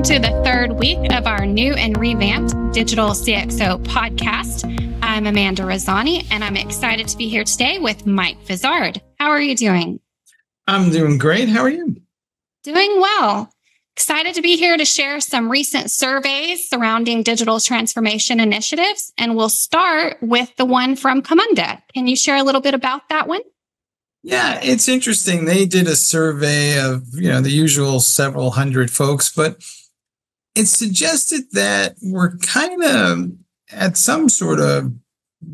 welcome 0.00 0.22
to 0.22 0.30
the 0.30 0.42
third 0.42 0.72
week 0.72 1.12
of 1.12 1.26
our 1.26 1.44
new 1.44 1.74
and 1.74 1.98
revamped 1.98 2.54
Digital 2.72 3.10
CXO 3.10 3.84
podcast. 3.84 4.64
I'm 5.02 5.26
Amanda 5.26 5.62
Razani, 5.64 6.26
and 6.30 6.42
I'm 6.42 6.56
excited 6.56 7.06
to 7.08 7.18
be 7.18 7.28
here 7.28 7.44
today 7.44 7.78
with 7.78 8.06
Mike 8.06 8.38
Vizard. 8.46 9.02
How 9.18 9.28
are 9.28 9.40
you 9.42 9.54
doing? 9.54 10.00
I'm 10.66 10.90
doing 10.90 11.18
great. 11.18 11.50
How 11.50 11.60
are 11.60 11.68
you? 11.68 11.96
Doing 12.64 12.98
well. 12.98 13.52
Excited 13.94 14.34
to 14.36 14.40
be 14.40 14.56
here 14.56 14.78
to 14.78 14.86
share 14.86 15.20
some 15.20 15.50
recent 15.50 15.90
surveys 15.90 16.66
surrounding 16.66 17.22
digital 17.22 17.60
transformation 17.60 18.40
initiatives. 18.40 19.12
And 19.18 19.36
we'll 19.36 19.50
start 19.50 20.16
with 20.22 20.50
the 20.56 20.64
one 20.64 20.96
from 20.96 21.20
Camunda. 21.20 21.82
Can 21.92 22.06
you 22.06 22.16
share 22.16 22.38
a 22.38 22.42
little 22.42 22.62
bit 22.62 22.72
about 22.72 23.10
that 23.10 23.28
one? 23.28 23.42
Yeah, 24.22 24.60
it's 24.62 24.88
interesting. 24.88 25.44
They 25.44 25.66
did 25.66 25.86
a 25.86 25.96
survey 25.96 26.78
of, 26.78 27.04
you 27.12 27.28
know, 27.28 27.42
the 27.42 27.50
usual 27.50 28.00
several 28.00 28.52
hundred 28.52 28.90
folks, 28.90 29.30
but 29.30 29.62
it 30.54 30.66
suggested 30.66 31.44
that 31.52 31.96
we're 32.02 32.36
kind 32.38 32.82
of 32.82 33.32
at 33.72 33.96
some 33.96 34.28
sort 34.28 34.60
of 34.60 34.92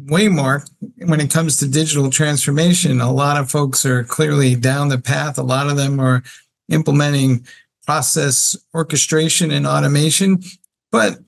waymark 0.06 0.68
when 1.06 1.20
it 1.20 1.30
comes 1.30 1.56
to 1.58 1.68
digital 1.68 2.10
transformation. 2.10 3.00
A 3.00 3.12
lot 3.12 3.36
of 3.36 3.50
folks 3.50 3.84
are 3.84 4.04
clearly 4.04 4.56
down 4.56 4.88
the 4.88 4.98
path. 4.98 5.38
A 5.38 5.42
lot 5.42 5.68
of 5.68 5.76
them 5.76 6.00
are 6.00 6.22
implementing 6.68 7.46
process 7.84 8.56
orchestration 8.74 9.50
and 9.50 9.66
automation. 9.66 10.42
But 10.90 11.18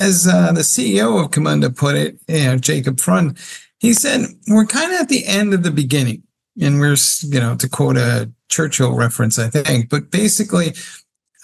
as 0.00 0.26
uh, 0.26 0.52
the 0.52 0.60
CEO 0.60 1.24
of 1.24 1.30
Camunda 1.30 1.74
put 1.74 1.94
it, 1.94 2.18
you 2.28 2.44
know, 2.44 2.58
Jakob 2.58 3.00
Freund, 3.00 3.38
he 3.78 3.92
said, 3.92 4.26
we're 4.48 4.66
kind 4.66 4.92
of 4.92 5.00
at 5.00 5.08
the 5.08 5.24
end 5.24 5.54
of 5.54 5.62
the 5.62 5.70
beginning 5.70 6.22
and 6.60 6.78
we're 6.80 6.96
you 7.22 7.40
know 7.40 7.56
to 7.56 7.68
quote 7.68 7.96
a 7.96 8.30
Churchill 8.48 8.94
reference, 8.94 9.38
I 9.38 9.48
think, 9.48 9.88
but 9.88 10.10
basically. 10.10 10.74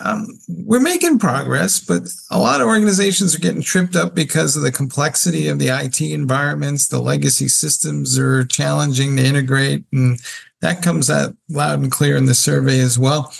Um, 0.03 0.27
we're 0.49 0.81
making 0.81 1.19
progress, 1.19 1.79
but 1.79 2.03
a 2.31 2.39
lot 2.39 2.61
of 2.61 2.67
organizations 2.67 3.35
are 3.35 3.41
getting 3.41 3.63
tripped 3.63 3.97
up 3.97 4.15
because 4.15 4.57
of 4.57 4.63
the 4.63 4.73
complexity 4.73 5.49
of 5.49 5.59
the 5.59 5.69
IT 5.69 6.01
environments. 6.01 6.89
The 6.89 7.01
legacy 7.01 7.49
systems 7.49 8.19
are 8.19 8.45
challenging 8.45 9.17
to 9.17 9.25
integrate, 9.25 9.85
and 9.93 10.19
that 10.63 10.83
comes 10.83 11.11
out 11.11 11.37
loud 11.49 11.81
and 11.81 11.93
clear 11.93 12.17
in 12.17 12.27
the 12.27 12.35
survey 12.35 12.81
as 12.81 12.99
well. 12.99 13.33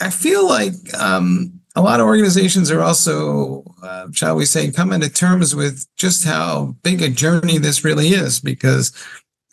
I 0.00 0.10
feel 0.10 0.46
like 0.46 0.74
um, 0.98 1.60
a 1.76 1.82
lot 1.82 2.00
of 2.00 2.06
organizations 2.06 2.70
are 2.70 2.82
also, 2.82 3.64
uh, 3.82 4.08
shall 4.12 4.36
we 4.36 4.44
say, 4.44 4.70
coming 4.70 5.00
to 5.00 5.08
terms 5.08 5.54
with 5.54 5.86
just 5.96 6.24
how 6.24 6.76
big 6.82 7.00
a 7.00 7.08
journey 7.08 7.58
this 7.58 7.84
really 7.84 8.08
is 8.08 8.38
because 8.38 8.92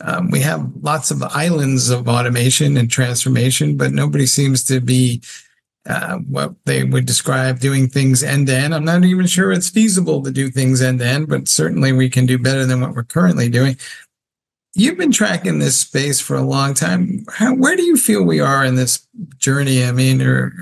um, 0.02 0.30
we 0.32 0.40
have 0.42 0.70
lots 0.82 1.12
of 1.12 1.22
islands 1.24 1.90
of 1.90 2.08
automation 2.08 2.76
and 2.78 2.90
transformation, 2.90 3.78
but 3.78 3.94
nobody 3.94 4.26
seems 4.26 4.64
to 4.66 4.82
be 4.82 5.22
uh, 5.88 6.18
what 6.18 6.54
they 6.66 6.84
would 6.84 7.06
describe 7.06 7.60
doing 7.60 7.88
things 7.88 8.24
end 8.24 8.48
to 8.48 8.56
end. 8.56 8.74
I'm 8.76 8.86
not 8.86 9.04
even 9.04 9.26
sure 9.26 9.52
it's 9.52 9.70
feasible 9.70 10.22
to 10.24 10.32
do 10.32 10.50
things 10.50 10.82
end 10.82 11.00
to 11.00 11.06
end, 11.06 11.28
but 11.28 11.48
certainly 11.48 11.92
we 11.92 12.10
can 12.10 12.26
do 12.26 12.38
better 12.38 12.66
than 12.66 12.82
what 12.82 12.94
we're 12.94 13.04
currently 13.04 13.50
doing. 13.50 13.78
You've 14.74 14.98
been 14.98 15.12
tracking 15.12 15.60
this 15.60 15.78
space 15.78 16.20
for 16.20 16.36
a 16.36 16.42
long 16.42 16.74
time. 16.74 17.26
How, 17.30 17.54
where 17.56 17.76
do 17.76 17.84
you 17.84 17.98
feel 17.98 18.24
we 18.24 18.40
are 18.40 18.64
in 18.64 18.76
this 18.76 19.06
journey? 19.38 19.84
I 19.84 19.92
mean, 19.92 20.22
or, 20.22 20.54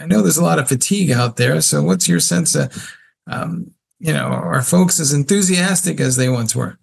I 0.00 0.06
know 0.06 0.22
there's 0.22 0.38
a 0.38 0.44
lot 0.44 0.58
of 0.58 0.68
fatigue 0.68 1.10
out 1.10 1.36
there. 1.36 1.60
So, 1.60 1.82
what's 1.82 2.08
your 2.08 2.18
sense 2.18 2.54
of, 2.54 2.90
um, 3.28 3.70
you 3.98 4.12
know, 4.12 4.24
are 4.24 4.62
folks 4.62 4.98
as 4.98 5.12
enthusiastic 5.12 6.00
as 6.00 6.16
they 6.16 6.28
once 6.28 6.56
were? 6.56 6.78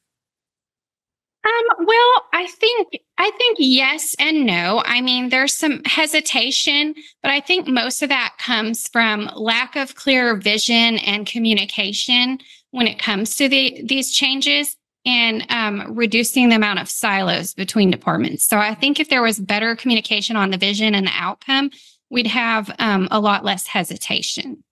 Well, 1.79 2.25
I 2.33 2.47
think 2.47 2.99
I 3.17 3.31
think 3.37 3.57
yes 3.59 4.15
and 4.19 4.45
no. 4.45 4.81
I 4.85 5.01
mean, 5.01 5.29
there's 5.29 5.53
some 5.53 5.81
hesitation, 5.85 6.95
but 7.21 7.31
I 7.31 7.39
think 7.39 7.67
most 7.67 8.01
of 8.01 8.09
that 8.09 8.35
comes 8.39 8.87
from 8.89 9.29
lack 9.35 9.75
of 9.75 9.95
clear 9.95 10.35
vision 10.35 10.97
and 10.99 11.25
communication 11.25 12.39
when 12.71 12.87
it 12.87 12.99
comes 12.99 13.35
to 13.35 13.47
the, 13.47 13.81
these 13.85 14.11
changes 14.11 14.75
and 15.05 15.45
um, 15.49 15.95
reducing 15.95 16.49
the 16.49 16.55
amount 16.55 16.79
of 16.79 16.89
silos 16.89 17.53
between 17.53 17.89
departments. 17.89 18.45
So 18.45 18.57
I 18.57 18.75
think 18.75 18.99
if 18.99 19.09
there 19.09 19.21
was 19.21 19.39
better 19.39 19.75
communication 19.75 20.35
on 20.35 20.51
the 20.51 20.57
vision 20.57 20.93
and 20.93 21.07
the 21.07 21.13
outcome, 21.13 21.71
we'd 22.09 22.27
have 22.27 22.73
um, 22.79 23.07
a 23.09 23.19
lot 23.19 23.45
less 23.45 23.67
hesitation. 23.67 24.63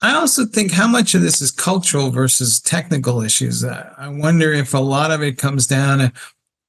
I 0.00 0.14
also 0.14 0.44
think 0.44 0.70
how 0.70 0.86
much 0.86 1.14
of 1.14 1.22
this 1.22 1.40
is 1.40 1.50
cultural 1.50 2.10
versus 2.10 2.60
technical 2.60 3.20
issues. 3.20 3.64
I 3.64 4.08
wonder 4.08 4.52
if 4.52 4.72
a 4.72 4.78
lot 4.78 5.10
of 5.10 5.22
it 5.22 5.38
comes 5.38 5.66
down 5.66 5.98
to 5.98 6.12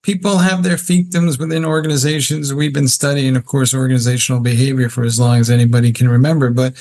people 0.01 0.39
have 0.39 0.63
their 0.63 0.77
fiefdoms 0.77 1.39
within 1.39 1.63
organizations. 1.63 2.53
We've 2.53 2.73
been 2.73 2.87
studying, 2.87 3.35
of 3.35 3.45
course, 3.45 3.73
organizational 3.73 4.41
behavior 4.41 4.89
for 4.89 5.03
as 5.03 5.19
long 5.19 5.39
as 5.39 5.51
anybody 5.51 5.91
can 5.91 6.09
remember. 6.09 6.49
But 6.49 6.73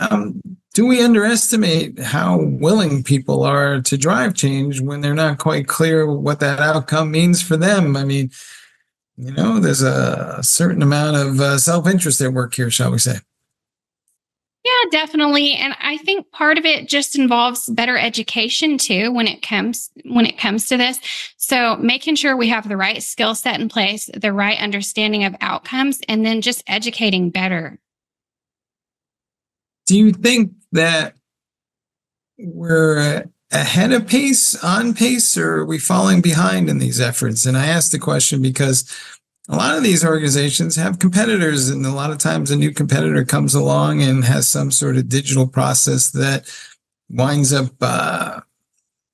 um, 0.00 0.40
do 0.74 0.86
we 0.86 1.02
underestimate 1.02 1.98
how 2.00 2.38
willing 2.40 3.02
people 3.04 3.44
are 3.44 3.80
to 3.80 3.96
drive 3.96 4.34
change 4.34 4.80
when 4.80 5.00
they're 5.00 5.14
not 5.14 5.38
quite 5.38 5.68
clear 5.68 6.06
what 6.10 6.40
that 6.40 6.58
outcome 6.58 7.12
means 7.12 7.40
for 7.40 7.56
them? 7.56 7.96
I 7.96 8.04
mean, 8.04 8.30
you 9.16 9.32
know, 9.32 9.60
there's 9.60 9.82
a 9.82 10.40
certain 10.42 10.82
amount 10.82 11.16
of 11.16 11.40
uh, 11.40 11.58
self 11.58 11.86
interest 11.86 12.20
at 12.20 12.32
work 12.32 12.54
here, 12.54 12.70
shall 12.70 12.90
we 12.90 12.98
say. 12.98 13.18
Yeah, 14.68 14.90
definitely. 14.90 15.54
And 15.54 15.74
I 15.80 15.96
think 15.98 16.30
part 16.30 16.58
of 16.58 16.66
it 16.66 16.88
just 16.88 17.16
involves 17.16 17.68
better 17.68 17.96
education 17.96 18.76
too 18.76 19.10
when 19.12 19.26
it 19.26 19.40
comes 19.40 19.90
when 20.04 20.26
it 20.26 20.36
comes 20.36 20.68
to 20.68 20.76
this. 20.76 21.00
So 21.38 21.76
making 21.76 22.16
sure 22.16 22.36
we 22.36 22.48
have 22.48 22.68
the 22.68 22.76
right 22.76 23.02
skill 23.02 23.34
set 23.34 23.60
in 23.60 23.68
place, 23.68 24.10
the 24.14 24.32
right 24.32 24.58
understanding 24.58 25.24
of 25.24 25.34
outcomes, 25.40 26.00
and 26.08 26.24
then 26.26 26.42
just 26.42 26.62
educating 26.66 27.30
better. 27.30 27.78
Do 29.86 29.96
you 29.96 30.12
think 30.12 30.52
that 30.72 31.14
we're 32.38 33.24
ahead 33.50 33.92
of 33.92 34.06
pace, 34.06 34.62
on 34.62 34.92
pace, 34.92 35.38
or 35.38 35.60
are 35.60 35.64
we 35.64 35.78
falling 35.78 36.20
behind 36.20 36.68
in 36.68 36.78
these 36.78 37.00
efforts? 37.00 37.46
And 37.46 37.56
I 37.56 37.66
ask 37.66 37.90
the 37.90 37.98
question 37.98 38.42
because 38.42 38.84
a 39.48 39.56
lot 39.56 39.76
of 39.76 39.82
these 39.82 40.04
organizations 40.04 40.76
have 40.76 40.98
competitors, 40.98 41.70
and 41.70 41.84
a 41.86 41.90
lot 41.90 42.10
of 42.10 42.18
times 42.18 42.50
a 42.50 42.56
new 42.56 42.72
competitor 42.72 43.24
comes 43.24 43.54
along 43.54 44.02
and 44.02 44.24
has 44.24 44.46
some 44.46 44.70
sort 44.70 44.96
of 44.96 45.08
digital 45.08 45.46
process 45.46 46.10
that 46.10 46.52
winds 47.08 47.52
up, 47.52 47.70
uh, 47.80 48.40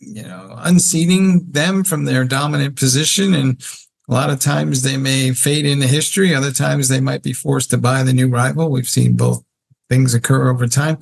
you 0.00 0.22
know, 0.22 0.54
unseating 0.58 1.50
them 1.50 1.84
from 1.84 2.04
their 2.04 2.24
dominant 2.24 2.76
position. 2.76 3.32
And 3.32 3.64
a 4.08 4.12
lot 4.12 4.30
of 4.30 4.40
times 4.40 4.82
they 4.82 4.96
may 4.96 5.32
fade 5.32 5.66
into 5.66 5.86
history. 5.86 6.34
Other 6.34 6.52
times 6.52 6.88
they 6.88 7.00
might 7.00 7.22
be 7.22 7.32
forced 7.32 7.70
to 7.70 7.78
buy 7.78 8.02
the 8.02 8.12
new 8.12 8.28
rival. 8.28 8.70
We've 8.70 8.88
seen 8.88 9.16
both 9.16 9.44
things 9.88 10.14
occur 10.14 10.50
over 10.50 10.66
time. 10.66 10.98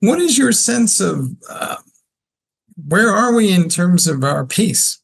What 0.00 0.18
is 0.18 0.36
your 0.36 0.52
sense 0.52 1.00
of 1.00 1.30
uh, 1.48 1.76
where 2.88 3.10
are 3.10 3.32
we 3.32 3.52
in 3.52 3.68
terms 3.68 4.08
of 4.08 4.24
our 4.24 4.44
pace? 4.44 5.00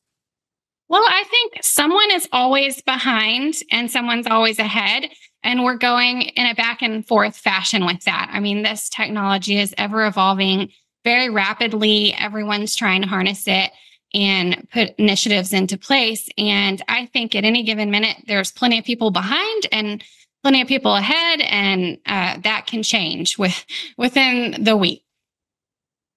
Well, 0.91 1.05
I 1.09 1.23
think 1.31 1.59
someone 1.63 2.11
is 2.11 2.29
always 2.33 2.83
behind 2.83 3.55
and 3.71 3.89
someone's 3.89 4.27
always 4.27 4.59
ahead. 4.59 5.09
And 5.45 5.63
we're 5.63 5.77
going 5.77 6.23
in 6.23 6.47
a 6.47 6.55
back 6.55 6.83
and 6.83 7.07
forth 7.07 7.37
fashion 7.37 7.87
with 7.87 8.05
that. 8.05 8.29
I 8.33 8.41
mean, 8.41 8.63
this 8.63 8.89
technology 8.89 9.59
is 9.59 9.73
ever 9.79 10.05
evolving 10.05 10.71
very 11.05 11.31
rapidly. 11.31 12.13
Everyone's 12.15 12.75
trying 12.75 13.03
to 13.03 13.09
harness 13.09 13.45
it 13.47 13.71
and 14.13 14.69
put 14.73 14.91
initiatives 14.99 15.53
into 15.53 15.79
place. 15.79 16.29
And 16.37 16.83
I 16.89 17.07
think 17.07 17.37
at 17.37 17.45
any 17.45 17.63
given 17.63 17.93
minute, 17.93 18.17
there's 18.27 18.51
plenty 18.51 18.79
of 18.81 18.85
people 18.85 19.13
behind 19.13 19.69
and 19.71 20.03
plenty 20.43 20.61
of 20.61 20.69
people 20.69 20.97
ahead, 20.97 21.41
and 21.43 21.99
uh, 22.07 22.39
that 22.43 22.67
can 22.67 22.83
change 22.83 23.39
with 23.39 23.65
within 23.97 24.65
the 24.65 24.77
week. 24.77 25.05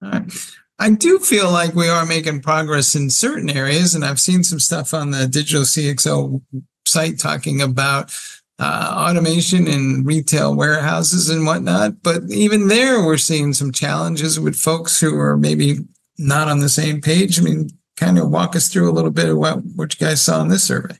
All 0.02 0.10
right. 0.10 0.32
I 0.78 0.90
do 0.90 1.18
feel 1.18 1.50
like 1.50 1.74
we 1.74 1.88
are 1.88 2.04
making 2.04 2.40
progress 2.40 2.94
in 2.94 3.10
certain 3.10 3.48
areas, 3.48 3.94
and 3.94 4.04
I've 4.04 4.20
seen 4.20 4.42
some 4.42 4.58
stuff 4.58 4.92
on 4.92 5.10
the 5.12 5.26
Digital 5.28 5.62
CXO 5.62 6.42
site 6.86 7.18
talking 7.18 7.62
about 7.62 8.12
uh, 8.58 9.06
automation 9.08 9.66
in 9.66 10.04
retail 10.04 10.54
warehouses 10.54 11.30
and 11.30 11.46
whatnot. 11.46 12.02
But 12.02 12.22
even 12.30 12.68
there, 12.68 13.04
we're 13.04 13.18
seeing 13.18 13.52
some 13.52 13.72
challenges 13.72 14.38
with 14.38 14.56
folks 14.56 15.00
who 15.00 15.18
are 15.18 15.36
maybe 15.36 15.78
not 16.18 16.48
on 16.48 16.60
the 16.60 16.68
same 16.68 17.00
page. 17.00 17.38
I 17.38 17.42
mean, 17.42 17.70
kind 17.96 18.18
of 18.18 18.30
walk 18.30 18.56
us 18.56 18.68
through 18.68 18.90
a 18.90 18.92
little 18.92 19.10
bit 19.10 19.28
of 19.28 19.36
what, 19.36 19.64
what 19.76 19.98
you 19.98 20.06
guys 20.06 20.22
saw 20.22 20.40
in 20.42 20.48
this 20.48 20.64
survey. 20.64 20.96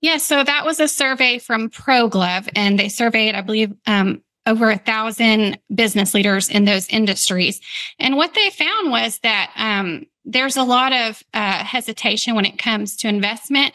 Yeah, 0.00 0.16
so 0.16 0.42
that 0.42 0.64
was 0.64 0.80
a 0.80 0.88
survey 0.88 1.38
from 1.38 1.70
ProGlove, 1.70 2.48
and 2.56 2.76
they 2.76 2.88
surveyed, 2.88 3.36
I 3.36 3.40
believe, 3.40 3.72
um, 3.86 4.20
over 4.46 4.70
a 4.70 4.78
thousand 4.78 5.58
business 5.74 6.14
leaders 6.14 6.48
in 6.48 6.64
those 6.64 6.88
industries. 6.88 7.60
And 7.98 8.16
what 8.16 8.34
they 8.34 8.50
found 8.50 8.90
was 8.90 9.18
that 9.20 9.52
um, 9.56 10.06
there's 10.24 10.56
a 10.56 10.64
lot 10.64 10.92
of 10.92 11.22
uh, 11.34 11.64
hesitation 11.64 12.34
when 12.34 12.44
it 12.44 12.58
comes 12.58 12.96
to 12.96 13.08
investment, 13.08 13.74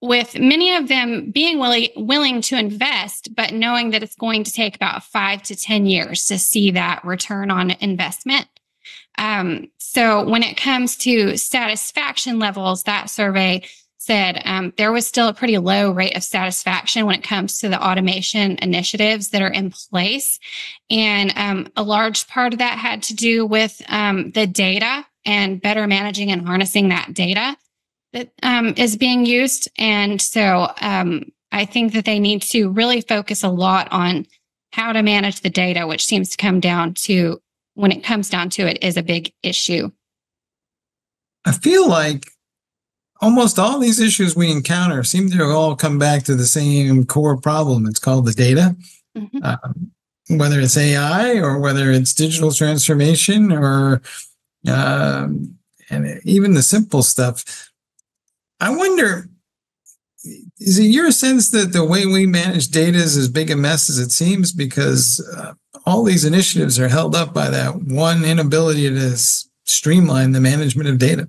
with 0.00 0.38
many 0.38 0.74
of 0.74 0.88
them 0.88 1.30
being 1.30 1.58
willing, 1.58 1.88
willing 1.96 2.42
to 2.42 2.58
invest, 2.58 3.34
but 3.34 3.54
knowing 3.54 3.90
that 3.90 4.02
it's 4.02 4.16
going 4.16 4.44
to 4.44 4.52
take 4.52 4.76
about 4.76 5.02
five 5.02 5.42
to 5.42 5.56
10 5.56 5.86
years 5.86 6.26
to 6.26 6.38
see 6.38 6.70
that 6.72 7.02
return 7.04 7.50
on 7.50 7.70
investment. 7.80 8.46
Um, 9.16 9.70
so 9.78 10.28
when 10.28 10.42
it 10.42 10.56
comes 10.58 10.96
to 10.98 11.36
satisfaction 11.38 12.38
levels, 12.38 12.82
that 12.82 13.08
survey 13.08 13.62
said, 14.04 14.42
um, 14.44 14.72
there 14.76 14.92
was 14.92 15.06
still 15.06 15.28
a 15.28 15.34
pretty 15.34 15.58
low 15.58 15.90
rate 15.90 16.16
of 16.16 16.22
satisfaction 16.22 17.06
when 17.06 17.16
it 17.16 17.24
comes 17.24 17.58
to 17.58 17.68
the 17.68 17.82
automation 17.82 18.58
initiatives 18.60 19.30
that 19.30 19.42
are 19.42 19.52
in 19.52 19.70
place. 19.70 20.38
And 20.90 21.32
um, 21.36 21.72
a 21.76 21.82
large 21.82 22.28
part 22.28 22.52
of 22.52 22.58
that 22.58 22.78
had 22.78 23.02
to 23.04 23.14
do 23.14 23.46
with 23.46 23.80
um, 23.88 24.30
the 24.32 24.46
data 24.46 25.06
and 25.24 25.60
better 25.60 25.86
managing 25.86 26.30
and 26.30 26.46
harnessing 26.46 26.90
that 26.90 27.14
data 27.14 27.56
that 28.12 28.30
um, 28.42 28.74
is 28.76 28.96
being 28.96 29.26
used. 29.26 29.68
And 29.78 30.20
so 30.20 30.70
um, 30.80 31.32
I 31.50 31.64
think 31.64 31.92
that 31.94 32.04
they 32.04 32.18
need 32.18 32.42
to 32.42 32.70
really 32.70 33.00
focus 33.00 33.42
a 33.42 33.48
lot 33.48 33.88
on 33.90 34.26
how 34.72 34.92
to 34.92 35.02
manage 35.02 35.40
the 35.40 35.50
data, 35.50 35.86
which 35.86 36.04
seems 36.04 36.30
to 36.30 36.36
come 36.36 36.60
down 36.60 36.94
to 36.94 37.40
when 37.74 37.92
it 37.92 38.04
comes 38.04 38.28
down 38.28 38.50
to 38.50 38.66
it 38.66 38.82
is 38.82 38.96
a 38.96 39.02
big 39.02 39.32
issue. 39.42 39.90
I 41.44 41.52
feel 41.52 41.88
like 41.88 42.26
almost 43.20 43.58
all 43.58 43.78
these 43.78 44.00
issues 44.00 44.36
we 44.36 44.50
encounter 44.50 45.02
seem 45.04 45.30
to 45.30 45.44
all 45.44 45.76
come 45.76 45.98
back 45.98 46.24
to 46.24 46.34
the 46.34 46.46
same 46.46 47.04
core 47.06 47.36
problem. 47.36 47.86
It's 47.86 47.98
called 47.98 48.26
the 48.26 48.32
data. 48.32 48.76
Mm-hmm. 49.16 49.44
Um, 49.44 49.92
whether 50.28 50.58
it's 50.60 50.76
AI 50.76 51.36
or 51.36 51.58
whether 51.58 51.90
it's 51.90 52.14
digital 52.14 52.50
transformation 52.50 53.52
or 53.52 54.00
um, 54.66 55.58
and 55.90 56.20
even 56.24 56.54
the 56.54 56.62
simple 56.62 57.02
stuff. 57.02 57.70
I 58.60 58.74
wonder, 58.74 59.28
is 60.58 60.78
it 60.78 60.84
your 60.84 61.10
sense 61.10 61.50
that 61.50 61.72
the 61.72 61.84
way 61.84 62.06
we 62.06 62.26
manage 62.26 62.68
data 62.68 62.96
is 62.96 63.16
as 63.16 63.28
big 63.28 63.50
a 63.50 63.56
mess 63.56 63.90
as 63.90 63.98
it 63.98 64.10
seems 64.10 64.52
because 64.52 65.20
uh, 65.36 65.52
all 65.84 66.02
these 66.02 66.24
initiatives 66.24 66.78
are 66.78 66.88
held 66.88 67.14
up 67.14 67.34
by 67.34 67.50
that 67.50 67.82
one 67.82 68.24
inability 68.24 68.88
to 68.88 69.16
streamline 69.64 70.32
the 70.32 70.40
management 70.40 70.88
of 70.88 70.98
data? 70.98 71.28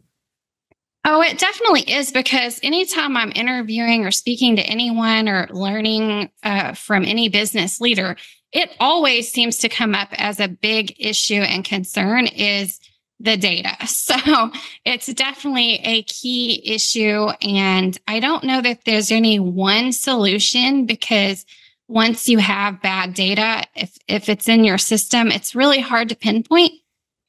Oh, 1.08 1.22
it 1.22 1.38
definitely 1.38 1.82
is 1.82 2.12
because 2.12 2.60
anytime 2.64 3.16
I'm 3.16 3.32
interviewing 3.36 4.06
or 4.08 4.12
speaking 4.12 4.56
to 4.56 4.64
anyone 4.64 5.30
or 5.30 5.48
learning 5.52 6.32
uh, 6.42 6.74
from 6.74 7.06
any 7.06 7.30
business 7.30 7.80
leader, 7.80 8.16
it 8.52 8.72
always 8.80 9.32
seems 9.32 9.58
to 9.58 9.70
come 9.70 9.94
up 9.94 10.10
as 10.14 10.40
a 10.40 10.48
big 10.48 10.96
issue 10.98 11.42
and 11.42 11.64
concern 11.64 12.26
is 12.26 12.80
the 13.20 13.38
data. 13.38 13.78
So 13.88 14.52
it's 14.84 15.08
definitely 15.08 15.76
a 15.84 16.04
key 16.04 16.62
issue. 16.66 17.28
And 17.42 17.98
I 18.08 18.20
don't 18.20 18.44
know 18.44 18.62
that 18.62 18.86
there's 18.86 19.12
any 19.12 19.40
one 19.40 19.92
solution 19.92 20.86
because 20.86 21.46
once 21.88 22.28
you 22.28 22.40
have 22.40 22.82
bad 22.82 23.14
data, 23.14 23.64
if, 23.76 23.96
if 24.08 24.30
it's 24.30 24.48
in 24.48 24.64
your 24.64 24.78
system, 24.80 25.32
it's 25.32 25.54
really 25.54 25.82
hard 25.82 26.10
to 26.10 26.16
pinpoint 26.16 26.74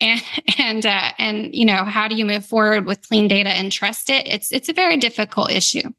and 0.00 0.22
and 0.58 0.86
uh, 0.86 1.12
and 1.18 1.54
you 1.54 1.64
know 1.64 1.84
how 1.84 2.08
do 2.08 2.16
you 2.16 2.24
move 2.24 2.44
forward 2.44 2.86
with 2.86 3.06
clean 3.08 3.28
data 3.28 3.50
and 3.50 3.72
trust 3.72 4.10
it? 4.10 4.26
It's 4.26 4.52
it's 4.52 4.68
a 4.68 4.72
very 4.72 4.96
difficult 4.96 5.50
issue. 5.50 5.92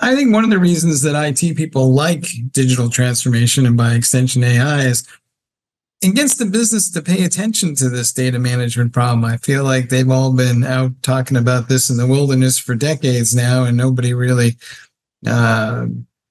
I 0.00 0.14
think 0.14 0.32
one 0.32 0.44
of 0.44 0.50
the 0.50 0.58
reasons 0.58 1.02
that 1.02 1.16
it 1.16 1.56
people 1.56 1.92
like 1.92 2.26
digital 2.52 2.88
transformation 2.88 3.66
and 3.66 3.76
by 3.76 3.94
extension 3.94 4.44
ai 4.44 4.82
is 4.82 5.06
it 6.00 6.14
gets 6.14 6.36
the 6.36 6.46
business 6.46 6.88
to 6.90 7.02
pay 7.02 7.24
attention 7.24 7.74
to 7.74 7.88
this 7.88 8.12
data 8.12 8.38
management 8.38 8.92
problem 8.92 9.24
i 9.24 9.36
feel 9.38 9.64
like 9.64 9.88
they've 9.88 10.10
all 10.10 10.32
been 10.32 10.62
out 10.62 10.92
talking 11.02 11.36
about 11.36 11.68
this 11.68 11.90
in 11.90 11.96
the 11.96 12.06
wilderness 12.06 12.58
for 12.58 12.76
decades 12.76 13.34
now 13.34 13.64
and 13.64 13.76
nobody 13.76 14.14
really 14.14 14.56
uh, 15.26 15.86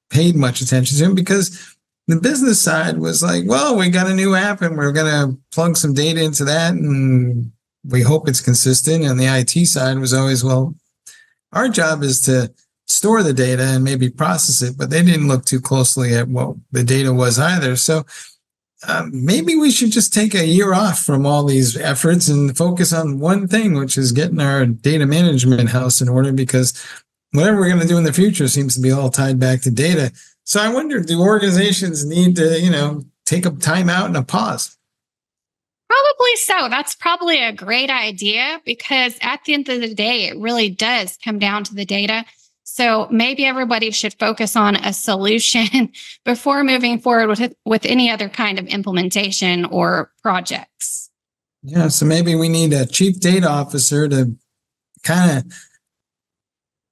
paid 0.09 0.35
much 0.35 0.61
attention 0.61 0.97
to 0.97 1.11
it 1.11 1.15
because 1.15 1.76
the 2.07 2.15
business 2.15 2.61
side 2.61 2.99
was 2.99 3.21
like, 3.21 3.43
well, 3.45 3.77
we 3.77 3.89
got 3.89 4.09
a 4.09 4.13
new 4.13 4.33
app 4.33 4.61
and 4.61 4.77
we're 4.77 4.93
going 4.93 5.11
to 5.11 5.37
plug 5.53 5.75
some 5.75 5.93
data 5.93 6.23
into 6.23 6.45
that 6.45 6.73
and 6.73 7.51
we 7.83 8.01
hope 8.01 8.27
it's 8.27 8.41
consistent. 8.41 9.03
And 9.03 9.19
the 9.19 9.25
IT 9.25 9.65
side 9.67 9.99
was 9.99 10.13
always, 10.13 10.43
well, 10.43 10.73
our 11.51 11.67
job 11.67 12.03
is 12.03 12.21
to 12.21 12.53
store 12.85 13.23
the 13.23 13.33
data 13.33 13.63
and 13.63 13.83
maybe 13.83 14.09
process 14.09 14.61
it, 14.61 14.77
but 14.77 14.89
they 14.89 15.03
didn't 15.03 15.27
look 15.27 15.43
too 15.43 15.59
closely 15.59 16.15
at 16.15 16.29
what 16.29 16.55
the 16.71 16.83
data 16.83 17.13
was 17.13 17.37
either. 17.37 17.75
So 17.75 18.05
um, 18.87 19.11
maybe 19.13 19.55
we 19.55 19.71
should 19.71 19.91
just 19.91 20.13
take 20.13 20.33
a 20.33 20.45
year 20.45 20.73
off 20.73 20.99
from 20.99 21.25
all 21.25 21.43
these 21.43 21.75
efforts 21.75 22.29
and 22.29 22.55
focus 22.55 22.93
on 22.93 23.19
one 23.19 23.47
thing, 23.47 23.73
which 23.73 23.97
is 23.97 24.13
getting 24.13 24.39
our 24.39 24.65
data 24.65 25.05
management 25.05 25.69
house 25.69 25.99
in 25.99 26.07
order 26.07 26.31
because 26.31 26.73
whatever 27.31 27.59
we're 27.59 27.69
going 27.69 27.81
to 27.81 27.87
do 27.87 27.97
in 27.97 28.03
the 28.03 28.13
future 28.13 28.47
seems 28.47 28.75
to 28.75 28.81
be 28.81 28.91
all 28.91 29.09
tied 29.09 29.39
back 29.39 29.61
to 29.61 29.71
data. 29.71 30.11
So 30.47 30.61
I 30.61 30.69
wonder, 30.69 31.01
do 31.01 31.19
organizations 31.21 32.05
need 32.05 32.37
to, 32.37 32.57
you 32.57 32.71
know, 32.71 33.03
take 33.25 33.45
a 33.45 33.49
time 33.49 33.89
out 33.89 34.05
and 34.05 34.15
a 34.15 34.23
pause? 34.23 34.77
Probably 35.89 36.35
so. 36.37 36.69
That's 36.69 36.95
probably 36.95 37.43
a 37.43 37.51
great 37.51 37.89
idea 37.89 38.61
because 38.63 39.17
at 39.21 39.43
the 39.43 39.53
end 39.53 39.67
of 39.67 39.81
the 39.81 39.93
day, 39.93 40.23
it 40.29 40.37
really 40.37 40.69
does 40.69 41.17
come 41.21 41.37
down 41.37 41.65
to 41.65 41.75
the 41.75 41.83
data. 41.83 42.23
So 42.63 43.09
maybe 43.11 43.45
everybody 43.45 43.91
should 43.91 44.13
focus 44.13 44.55
on 44.55 44.77
a 44.77 44.93
solution 44.93 45.91
before 46.23 46.63
moving 46.63 47.01
forward 47.01 47.27
with 47.27 47.53
with 47.65 47.85
any 47.85 48.09
other 48.09 48.29
kind 48.29 48.57
of 48.57 48.67
implementation 48.67 49.65
or 49.65 50.13
projects. 50.23 51.09
Yeah, 51.61 51.89
so 51.89 52.05
maybe 52.05 52.35
we 52.35 52.47
need 52.47 52.71
a 52.71 52.85
chief 52.85 53.19
data 53.19 53.49
officer 53.49 54.07
to 54.07 54.33
kind 55.03 55.39
of 55.39 55.53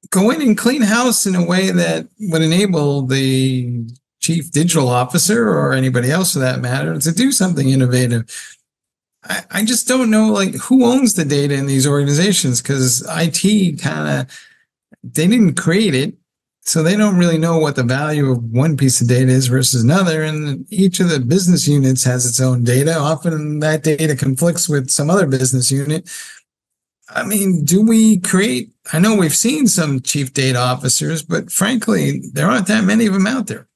go 0.09 0.29
in 0.31 0.41
and 0.41 0.57
clean 0.57 0.81
house 0.81 1.25
in 1.25 1.35
a 1.35 1.45
way 1.45 1.71
that 1.71 2.07
would 2.19 2.41
enable 2.41 3.01
the 3.03 3.85
chief 4.21 4.51
digital 4.51 4.87
officer 4.87 5.49
or 5.49 5.73
anybody 5.73 6.11
else 6.11 6.33
for 6.33 6.39
that 6.39 6.59
matter 6.59 6.97
to 6.97 7.11
do 7.11 7.31
something 7.31 7.69
innovative. 7.69 8.23
I, 9.23 9.43
I 9.51 9.65
just 9.65 9.87
don't 9.87 10.09
know 10.09 10.31
like 10.31 10.55
who 10.55 10.85
owns 10.85 11.13
the 11.13 11.25
data 11.25 11.53
in 11.53 11.67
these 11.67 11.87
organizations 11.87 12.61
because 12.61 13.05
IT 13.09 13.81
kind 13.81 14.21
of 14.21 14.39
they 15.03 15.27
didn't 15.27 15.55
create 15.55 15.93
it. 15.93 16.15
So 16.61 16.81
they 16.81 16.95
don't 16.95 17.17
really 17.17 17.37
know 17.37 17.59
what 17.59 17.75
the 17.75 17.83
value 17.83 18.31
of 18.31 18.43
one 18.43 18.75
piece 18.75 18.99
of 18.99 19.07
data 19.07 19.31
is 19.31 19.45
versus 19.45 19.83
another. 19.83 20.23
And 20.23 20.65
each 20.71 20.99
of 20.99 21.09
the 21.09 21.19
business 21.19 21.67
units 21.67 22.03
has 22.05 22.25
its 22.25 22.41
own 22.41 22.63
data. 22.63 22.97
Often 22.97 23.59
that 23.59 23.83
data 23.83 24.15
conflicts 24.15 24.67
with 24.67 24.89
some 24.89 25.11
other 25.11 25.27
business 25.27 25.69
unit. 25.69 26.09
I 27.09 27.23
mean, 27.23 27.63
do 27.65 27.85
we 27.85 28.19
create? 28.19 28.71
I 28.91 28.99
know 28.99 29.15
we've 29.15 29.35
seen 29.35 29.67
some 29.67 30.01
chief 30.01 30.33
data 30.33 30.59
officers, 30.59 31.21
but 31.21 31.51
frankly, 31.51 32.21
there 32.33 32.47
aren't 32.47 32.67
that 32.67 32.83
many 32.83 33.05
of 33.05 33.13
them 33.13 33.27
out 33.27 33.47
there. 33.47 33.67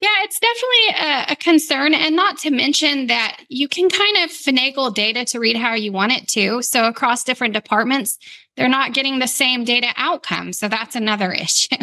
Yeah, 0.00 0.08
it's 0.22 0.40
definitely 0.40 1.10
a, 1.10 1.32
a, 1.32 1.36
concern. 1.36 1.92
And 1.92 2.16
not 2.16 2.38
to 2.38 2.50
mention 2.50 3.08
that 3.08 3.42
you 3.50 3.68
can 3.68 3.90
kind 3.90 4.16
of 4.24 4.30
finagle 4.30 4.94
data 4.94 5.26
to 5.26 5.38
read 5.38 5.56
how 5.56 5.74
you 5.74 5.92
want 5.92 6.12
it 6.12 6.26
to. 6.28 6.62
So 6.62 6.86
across 6.86 7.22
different 7.22 7.52
departments, 7.52 8.18
they're 8.56 8.68
not 8.68 8.94
getting 8.94 9.18
the 9.18 9.28
same 9.28 9.62
data 9.62 9.88
outcome. 9.96 10.54
So 10.54 10.68
that's 10.68 10.96
another 10.96 11.30
issue. 11.32 11.76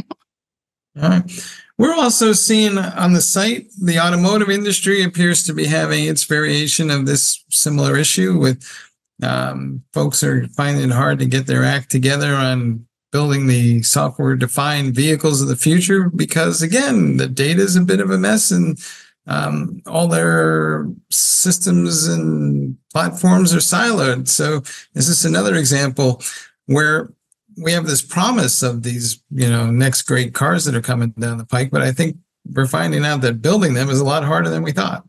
All 1.00 1.10
right. 1.10 1.50
We're 1.77 1.93
also 1.93 2.34
seeing 2.34 2.79
on 2.79 3.13
the 3.13 3.22
site, 3.22 3.67
the 3.79 4.00
automotive 4.00 4.50
industry 4.50 5.03
appears 5.03 5.43
to 5.43 5.53
be 5.53 5.65
having 5.65 6.05
its 6.05 6.24
variation 6.24 6.89
of 6.89 7.05
this 7.05 7.43
similar 7.51 7.96
issue 7.98 8.36
with 8.39 8.67
um, 9.24 9.83
folks 9.93 10.24
are 10.24 10.47
finding 10.50 10.89
it 10.89 10.93
hard 10.93 11.19
to 11.19 11.25
get 11.25 11.47
their 11.47 11.63
act 11.63 11.89
together 11.89 12.33
on 12.33 12.86
building 13.12 13.47
the 13.47 13.81
software 13.81 14.36
defined 14.36 14.93
vehicles 14.93 15.41
of 15.41 15.47
the 15.47 15.55
future 15.55 16.09
because 16.09 16.62
again 16.62 17.17
the 17.17 17.27
data 17.27 17.62
is 17.62 17.75
a 17.75 17.81
bit 17.81 18.00
of 18.00 18.12
a 18.12 18.17
mess 18.17 18.51
and 18.51 18.79
um, 19.27 19.81
all 19.86 20.07
their 20.07 20.88
systems 21.09 22.07
and 22.07 22.77
platforms 22.93 23.53
are 23.53 23.57
siloed. 23.57 24.27
So 24.27 24.62
this 24.93 25.09
is 25.09 25.25
another 25.25 25.55
example 25.55 26.21
where 26.67 27.12
we 27.57 27.71
have 27.71 27.88
this 27.88 28.01
promise 28.01 28.62
of 28.62 28.83
these 28.83 29.21
you 29.31 29.50
know 29.50 29.69
next 29.69 30.03
great 30.03 30.33
cars 30.33 30.65
that 30.65 30.75
are 30.75 30.81
coming 30.81 31.09
down 31.12 31.38
the 31.38 31.45
pike 31.45 31.71
but 31.71 31.81
i 31.81 31.91
think 31.91 32.15
we're 32.53 32.67
finding 32.67 33.03
out 33.03 33.21
that 33.21 33.41
building 33.41 33.74
them 33.74 33.89
is 33.89 34.00
a 34.00 34.05
lot 34.05 34.24
harder 34.24 34.50
than 34.50 34.63
we 34.63 34.71
thought 34.71 35.03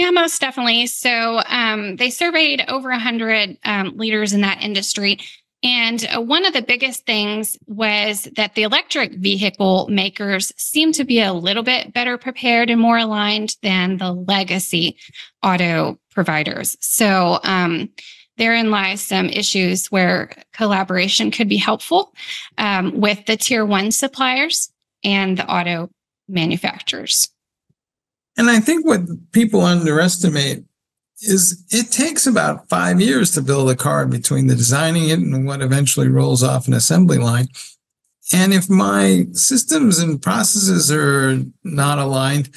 yeah, 0.00 0.10
most 0.10 0.40
definitely. 0.40 0.86
So 0.86 1.42
um, 1.46 1.96
they 1.96 2.08
surveyed 2.08 2.64
over 2.68 2.88
100 2.88 3.58
um, 3.64 3.98
leaders 3.98 4.32
in 4.32 4.40
that 4.40 4.62
industry. 4.62 5.18
And 5.62 6.08
uh, 6.16 6.22
one 6.22 6.46
of 6.46 6.54
the 6.54 6.62
biggest 6.62 7.04
things 7.04 7.58
was 7.66 8.26
that 8.34 8.54
the 8.54 8.62
electric 8.62 9.12
vehicle 9.12 9.88
makers 9.90 10.54
seem 10.56 10.92
to 10.92 11.04
be 11.04 11.20
a 11.20 11.34
little 11.34 11.62
bit 11.62 11.92
better 11.92 12.16
prepared 12.16 12.70
and 12.70 12.80
more 12.80 12.96
aligned 12.96 13.56
than 13.62 13.98
the 13.98 14.10
legacy 14.10 14.96
auto 15.42 16.00
providers. 16.10 16.78
So 16.80 17.38
um, 17.44 17.90
therein 18.38 18.70
lies 18.70 19.02
some 19.02 19.26
issues 19.26 19.88
where 19.88 20.30
collaboration 20.54 21.30
could 21.30 21.50
be 21.50 21.58
helpful 21.58 22.14
um, 22.56 22.98
with 22.98 23.26
the 23.26 23.36
tier 23.36 23.66
one 23.66 23.90
suppliers 23.90 24.72
and 25.04 25.36
the 25.36 25.46
auto 25.46 25.90
manufacturers. 26.26 27.28
And 28.40 28.48
I 28.48 28.58
think 28.58 28.86
what 28.86 29.02
people 29.32 29.60
underestimate 29.60 30.64
is 31.20 31.62
it 31.68 31.92
takes 31.92 32.26
about 32.26 32.70
five 32.70 32.98
years 32.98 33.32
to 33.32 33.42
build 33.42 33.68
a 33.68 33.76
car 33.76 34.06
between 34.06 34.46
the 34.46 34.54
designing 34.54 35.10
it 35.10 35.18
and 35.18 35.46
what 35.46 35.60
eventually 35.60 36.08
rolls 36.08 36.42
off 36.42 36.66
an 36.66 36.72
assembly 36.72 37.18
line. 37.18 37.48
And 38.32 38.54
if 38.54 38.70
my 38.70 39.26
systems 39.32 39.98
and 39.98 40.22
processes 40.22 40.90
are 40.90 41.38
not 41.64 41.98
aligned, 41.98 42.48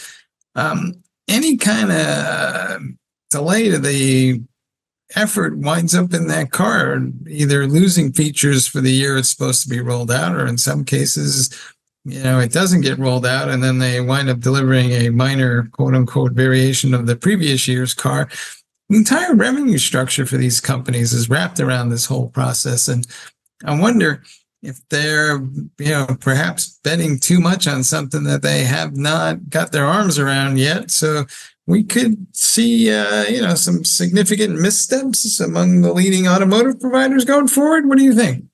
um, 0.56 1.04
any 1.28 1.58
kind 1.58 1.92
of 1.92 2.82
delay 3.30 3.70
to 3.70 3.78
the 3.78 4.42
effort 5.18 5.58
winds 5.58 5.94
up 5.94 6.14
in 6.14 6.28
that 6.28 6.52
car, 6.52 7.02
either 7.28 7.68
losing 7.68 8.14
features 8.14 8.66
for 8.66 8.80
the 8.80 8.92
year 8.92 9.18
it's 9.18 9.32
supposed 9.32 9.64
to 9.64 9.70
be 9.70 9.82
rolled 9.82 10.12
out, 10.12 10.34
or 10.34 10.48
in 10.48 10.58
some 10.58 10.86
cases, 10.86 11.54
you 12.06 12.22
know, 12.22 12.40
it 12.40 12.52
doesn't 12.52 12.82
get 12.82 13.00
rolled 13.00 13.26
out, 13.26 13.50
and 13.50 13.64
then 13.64 13.80
they 13.80 14.02
wind 14.02 14.30
up 14.30 14.40
delivering 14.40 14.92
a 14.92 15.10
minor 15.10 15.70
quote 15.72 15.96
unquote 15.96 16.34
variation 16.34 16.94
of 16.94 17.08
the 17.08 17.16
previous 17.16 17.68
year's 17.68 17.94
car. 17.94 18.28
The 18.90 18.98
entire 18.98 19.34
revenue 19.34 19.78
structure 19.78 20.26
for 20.26 20.38
these 20.38 20.60
companies 20.60 21.14
is 21.14 21.30
wrapped 21.30 21.60
around 21.60 21.90
this 21.90 22.06
whole 22.06 22.28
process. 22.30 22.88
And 22.90 23.08
I 23.64 23.80
wonder 23.80 24.22
if 24.62 24.80
they're, 24.90 25.38
you 25.80 25.90
know, 25.90 26.08
perhaps 26.20 26.80
betting 26.84 27.20
too 27.20 27.40
much 27.40 27.68
on 27.68 27.84
something 27.84 28.24
that 28.26 28.42
they 28.42 28.64
have 28.66 28.96
not 28.98 29.50
got 29.50 29.72
their 29.72 29.86
arms 29.86 30.20
around 30.20 30.60
yet. 30.60 30.92
So 30.92 31.26
we 31.68 31.84
could 31.84 32.28
see, 32.36 32.94
uh, 32.94 33.24
you 33.24 33.42
know, 33.42 33.56
some 33.56 33.86
significant 33.86 34.60
missteps 34.60 35.40
among 35.40 35.82
the 35.82 35.94
leading 35.94 36.28
automotive 36.28 36.80
providers 36.80 37.24
going 37.24 37.48
forward. 37.48 37.88
What 37.88 37.98
do 37.98 38.04
you 38.04 38.14
think? 38.14 38.46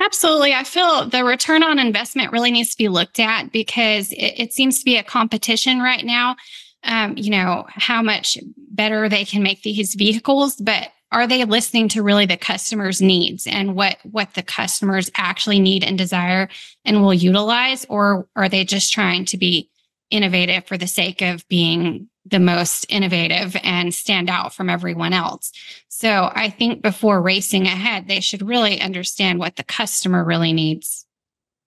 Absolutely. 0.00 0.52
I 0.52 0.64
feel 0.64 1.08
the 1.08 1.24
return 1.24 1.62
on 1.62 1.78
investment 1.78 2.32
really 2.32 2.50
needs 2.50 2.70
to 2.70 2.78
be 2.78 2.88
looked 2.88 3.20
at 3.20 3.52
because 3.52 4.12
it, 4.12 4.34
it 4.36 4.52
seems 4.52 4.78
to 4.78 4.84
be 4.84 4.96
a 4.96 5.02
competition 5.02 5.80
right 5.80 6.04
now. 6.04 6.36
Um, 6.82 7.16
you 7.16 7.30
know, 7.30 7.64
how 7.68 8.02
much 8.02 8.36
better 8.56 9.08
they 9.08 9.24
can 9.24 9.42
make 9.42 9.62
these 9.62 9.94
vehicles, 9.94 10.56
but 10.56 10.88
are 11.14 11.26
they 11.28 11.44
listening 11.44 11.88
to 11.90 12.02
really 12.02 12.26
the 12.26 12.36
customer's 12.36 13.00
needs 13.00 13.46
and 13.46 13.76
what 13.76 13.98
what 14.02 14.34
the 14.34 14.42
customers 14.42 15.10
actually 15.16 15.60
need 15.60 15.84
and 15.84 15.96
desire 15.96 16.48
and 16.84 17.00
will 17.00 17.14
utilize 17.14 17.86
or 17.88 18.26
are 18.34 18.48
they 18.48 18.64
just 18.64 18.92
trying 18.92 19.24
to 19.26 19.38
be 19.38 19.70
innovative 20.10 20.66
for 20.66 20.76
the 20.76 20.88
sake 20.88 21.22
of 21.22 21.46
being 21.48 22.08
the 22.26 22.40
most 22.40 22.86
innovative 22.88 23.56
and 23.62 23.94
stand 23.94 24.30
out 24.30 24.54
from 24.54 24.70
everyone 24.70 25.12
else. 25.12 25.52
So 25.88 26.30
I 26.34 26.50
think 26.50 26.82
before 26.82 27.20
racing 27.20 27.66
ahead, 27.66 28.08
they 28.08 28.20
should 28.20 28.46
really 28.46 28.80
understand 28.80 29.38
what 29.38 29.56
the 29.56 29.62
customer 29.62 30.24
really 30.24 30.52
needs. 30.52 31.06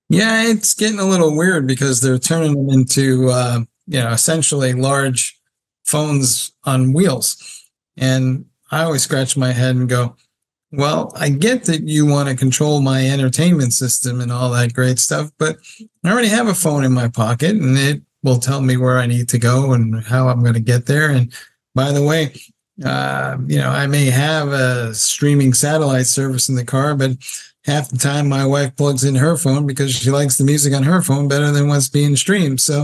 Yeah, 0.09 0.47
it's 0.47 0.73
getting 0.73 0.99
a 0.99 1.07
little 1.07 1.35
weird 1.35 1.67
because 1.67 2.01
they're 2.01 2.17
turning 2.17 2.55
them 2.55 2.69
into, 2.73 3.29
uh, 3.29 3.59
you 3.87 3.99
know, 3.99 4.09
essentially 4.09 4.73
large 4.73 5.37
phones 5.85 6.51
on 6.63 6.93
wheels. 6.93 7.63
And 7.97 8.45
I 8.71 8.83
always 8.83 9.03
scratch 9.03 9.37
my 9.37 9.51
head 9.51 9.75
and 9.75 9.89
go, 9.89 10.15
well, 10.71 11.13
I 11.15 11.29
get 11.29 11.63
that 11.65 11.83
you 11.83 12.05
want 12.05 12.29
to 12.29 12.35
control 12.35 12.81
my 12.81 13.07
entertainment 13.07 13.73
system 13.73 14.19
and 14.19 14.31
all 14.31 14.51
that 14.51 14.73
great 14.73 14.99
stuff, 14.99 15.31
but 15.37 15.57
I 16.03 16.11
already 16.11 16.27
have 16.27 16.47
a 16.47 16.53
phone 16.53 16.83
in 16.83 16.91
my 16.91 17.07
pocket 17.07 17.51
and 17.51 17.77
it 17.77 18.01
will 18.27 18.39
tell 18.39 18.61
me 18.61 18.77
where 18.77 18.99
I 18.99 19.07
need 19.07 19.29
to 19.29 19.39
go 19.39 19.73
and 19.73 20.03
how 20.03 20.27
I'm 20.27 20.41
going 20.41 20.53
to 20.53 20.59
get 20.59 20.85
there. 20.85 21.09
And 21.09 21.33
by 21.73 21.91
the 21.91 22.03
way, 22.03 22.33
uh, 22.83 23.37
you 23.47 23.57
know, 23.57 23.69
I 23.69 23.87
may 23.87 24.05
have 24.05 24.49
a 24.49 24.93
streaming 24.93 25.53
satellite 25.53 26.05
service 26.05 26.49
in 26.49 26.55
the 26.55 26.65
car, 26.65 26.93
but 26.93 27.11
half 27.65 27.89
the 27.89 27.97
time 27.97 28.27
my 28.27 28.45
wife 28.45 28.75
plugs 28.75 29.03
in 29.03 29.15
her 29.15 29.37
phone 29.37 29.65
because 29.65 29.95
she 29.95 30.11
likes 30.11 30.37
the 30.37 30.43
music 30.43 30.73
on 30.73 30.83
her 30.83 31.01
phone 31.01 31.27
better 31.27 31.51
than 31.51 31.67
what's 31.67 31.89
being 31.89 32.15
streamed. 32.15 32.61
So 32.61 32.83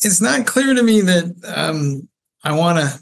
it's 0.00 0.20
not 0.20 0.46
clear 0.46 0.74
to 0.74 0.82
me 0.82 1.00
that 1.02 1.34
um, 1.54 2.08
I 2.44 2.52
want 2.52 2.78
to 2.78 3.00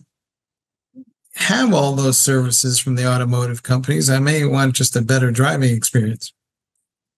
have 1.35 1.73
all 1.73 1.93
those 1.93 2.19
services 2.19 2.79
from 2.79 2.97
the 2.97 3.07
automotive 3.07 3.62
companies. 3.62 4.11
I 4.11 4.19
may 4.19 4.45
want 4.45 4.75
just 4.75 4.97
a 4.97 5.02
better 5.02 5.31
driving 5.31 5.75
experience. 5.75 6.33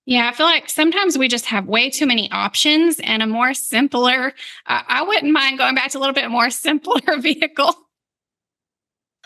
Yeah, 0.04 0.28
I 0.28 0.36
feel 0.36 0.46
like 0.46 0.68
sometimes 0.68 1.16
we 1.16 1.28
just 1.28 1.46
have 1.46 1.66
way 1.66 1.88
too 1.88 2.06
many 2.06 2.30
options 2.32 2.98
and 3.00 3.22
a 3.22 3.26
more 3.26 3.54
simpler. 3.54 4.32
Uh, 4.66 4.82
I 4.88 5.02
wouldn't 5.02 5.32
mind 5.32 5.58
going 5.58 5.76
back 5.76 5.92
to 5.92 5.98
a 5.98 6.00
little 6.00 6.14
bit 6.14 6.30
more 6.30 6.50
simpler 6.50 7.18
vehicle. 7.18 7.74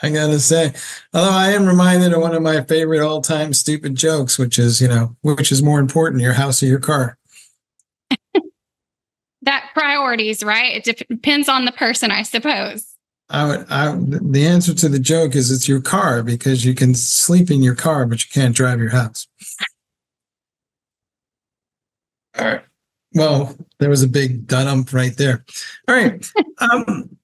I 0.03 0.11
gotta 0.11 0.39
say, 0.39 0.75
although 1.15 1.31
I 1.31 1.53
am 1.53 1.67
reminded 1.67 2.13
of 2.13 2.21
one 2.21 2.35
of 2.35 2.43
my 2.43 2.61
favorite 2.63 3.01
all-time 3.01 3.55
stupid 3.55 3.95
jokes, 3.95 4.39
which 4.39 4.59
is, 4.59 4.79
you 4.79 4.89
know, 4.89 5.17
which 5.23 5.51
is 5.51 5.63
more 5.63 5.81
important, 5.81 6.21
your 6.21 6.35
house 6.35 6.63
or 6.63 6.67
your 6.67 6.79
car? 6.79 7.17
that 9.43 9.71
priorities, 9.73 10.45
right? 10.45 10.87
It 10.87 10.99
depends 11.09 11.49
on 11.49 11.65
the 11.65 11.73
person, 11.73 12.11
I 12.11 12.23
suppose. 12.23 12.87
I 13.31 13.47
would, 13.47 13.67
I, 13.71 13.97
the 13.97 14.47
answer 14.47 14.75
to 14.75 14.89
the 14.89 14.99
joke 14.99 15.35
is 15.35 15.51
it's 15.51 15.67
your 15.67 15.81
car 15.81 16.23
because 16.23 16.65
you 16.65 16.75
can 16.75 16.95
sleep 16.95 17.51
in 17.51 17.63
your 17.63 17.75
car, 17.75 18.05
but 18.07 18.23
you 18.23 18.31
can't 18.31 18.55
drive 18.55 18.79
your 18.79 18.91
house. 18.91 19.27
All 22.39 22.45
right. 22.45 22.63
Well, 23.15 23.57
there 23.79 23.89
was 23.89 24.03
a 24.03 24.09
big 24.09 24.47
dump 24.47 24.93
right 24.93 25.17
there. 25.17 25.45
All 25.89 25.95
right. 25.95 26.25
Um, 26.59 27.19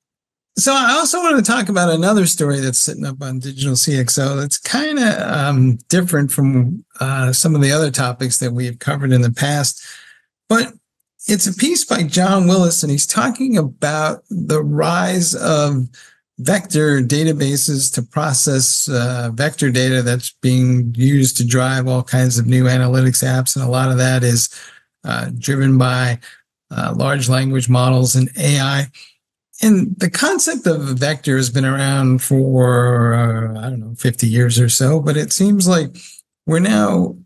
so 0.59 0.75
I 0.75 0.93
also 0.93 1.19
wanted 1.21 1.43
to 1.43 1.51
talk 1.51 1.71
about 1.71 1.89
another 1.89 2.27
story 2.27 2.61
that's 2.61 2.79
sitting 2.79 3.07
up 3.07 3.23
on 3.23 3.39
Digital 3.39 3.73
CXO 3.73 4.39
that's 4.39 4.59
kind 4.59 4.99
of 4.99 5.19
um, 5.23 5.79
different 5.89 6.31
from 6.31 6.85
uh, 7.01 7.33
some 7.33 7.55
of 7.55 7.63
the 7.63 7.73
other 7.73 7.91
topics 7.91 8.37
that 8.39 8.53
we 8.53 8.67
have 8.67 8.79
covered 8.79 9.11
in 9.11 9.23
the 9.23 9.33
past. 9.33 9.83
But 10.51 10.75
it's 11.27 11.47
a 11.47 11.55
piece 11.55 11.87
by 11.87 12.03
John 12.03 12.47
Willis, 12.47 12.83
and 12.83 12.93
he's 12.93 13.07
talking 13.07 13.57
about 13.57 14.23
the 14.29 14.63
rise 14.63 15.35
of 15.35 15.89
vector 16.39 17.01
databases 17.01 17.93
to 17.95 18.03
process 18.03 18.89
uh, 18.89 19.31
vector 19.33 19.71
data 19.71 20.03
that's 20.03 20.33
being 20.43 20.95
used 20.95 21.37
to 21.39 21.47
drive 21.47 21.89
all 21.89 22.03
kinds 22.03 22.39
of 22.39 22.47
new 22.47 22.65
analytics 22.65 23.25
apps. 23.25 23.57
And 23.57 23.65
a 23.65 23.71
lot 23.71 23.91
of 23.91 23.99
that 23.99 24.23
is 24.23 24.51
uh, 25.05 25.31
driven 25.39 25.79
by 25.79 26.19
uh, 26.71 26.95
large 26.97 27.29
language 27.29 27.69
models 27.69 28.15
and 28.15 28.31
AI. 28.39 28.87
And 29.61 29.97
the 29.99 30.11
concept 30.11 30.67
of 30.67 30.89
a 30.89 30.95
vector 30.95 31.37
has 31.37 31.51
been 31.51 31.65
around 31.65 32.23
for, 32.23 33.15
uh, 33.15 33.61
I 33.61 33.71
don't 33.71 33.81
know, 33.81 33.95
50 33.95 34.27
years 34.27 34.59
or 34.59 34.69
so, 34.69 34.99
but 35.01 35.17
it 35.17 35.33
seems 35.33 35.69
like 35.69 35.97
we're 36.47 36.59
now 36.59 37.17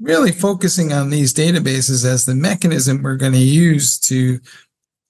really 0.00 0.32
focusing 0.32 0.92
on 0.92 1.10
these 1.10 1.32
databases 1.32 2.04
as 2.04 2.24
the 2.24 2.34
mechanism 2.34 3.02
we're 3.02 3.16
going 3.16 3.32
to 3.32 3.38
use 3.38 3.98
to 4.00 4.40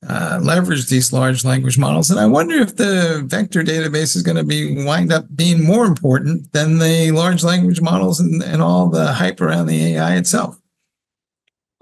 uh, 0.09 0.40
leverage 0.42 0.88
these 0.88 1.12
large 1.12 1.45
language 1.45 1.78
models. 1.78 2.11
And 2.11 2.19
I 2.19 2.26
wonder 2.26 2.57
if 2.57 2.76
the 2.76 3.23
vector 3.25 3.62
database 3.62 4.16
is 4.16 4.23
going 4.23 4.37
to 4.37 4.45
be 4.45 4.85
wind 4.85 5.12
up 5.12 5.26
being 5.35 5.64
more 5.64 5.85
important 5.85 6.52
than 6.52 6.78
the 6.78 7.12
large 7.12 7.45
language 7.45 7.81
models 7.81 8.19
and, 8.19 8.42
and 8.42 8.61
all 8.61 8.88
the 8.88 9.12
hype 9.12 9.40
around 9.40 9.66
the 9.66 9.95
AI 9.95 10.16
itself. 10.16 10.59